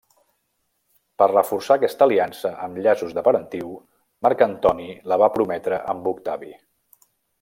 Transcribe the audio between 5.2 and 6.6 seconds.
va prometre amb Octavi.